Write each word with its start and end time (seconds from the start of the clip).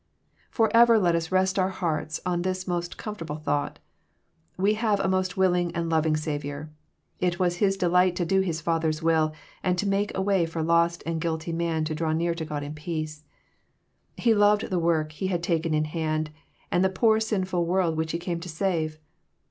Forever 0.49 0.97
let 0.97 1.13
us 1.13 1.31
rest 1.31 1.59
our 1.59 1.69
hearts 1.69 2.19
on 2.25 2.41
this 2.41 2.67
most 2.67 2.97
comfort 2.97 3.25
able 3.27 3.35
thought. 3.35 3.77
We 4.57 4.73
have 4.73 4.99
a 4.99 5.07
most 5.07 5.37
willing 5.37 5.71
and 5.75 5.91
loving 5.91 6.17
Sav 6.17 6.41
iour. 6.41 6.69
It 7.19 7.37
was 7.37 7.57
His 7.57 7.77
delight 7.77 8.15
to 8.15 8.25
do 8.25 8.41
His 8.41 8.61
Father's 8.61 9.03
will, 9.03 9.31
and 9.61 9.77
to 9.77 9.87
make 9.87 10.11
a 10.17 10.21
way 10.23 10.47
for 10.47 10.63
lost 10.63 11.03
and 11.05 11.21
guilty 11.21 11.51
man 11.53 11.83
to 11.85 11.93
draw 11.93 12.13
near 12.13 12.33
to 12.33 12.45
God 12.45 12.63
in 12.63 12.73
peace. 12.73 13.25
He 14.17 14.33
loved 14.33 14.71
the 14.71 14.79
work 14.79 15.11
He 15.11 15.27
had 15.27 15.43
taken 15.43 15.75
in 15.75 15.85
hand, 15.85 16.31
and 16.71 16.83
the 16.83 16.89
poor 16.89 17.19
sinful 17.19 17.67
world 17.67 17.95
which 17.95 18.11
He 18.11 18.17
came 18.17 18.39
to 18.39 18.49
save. 18.49 18.97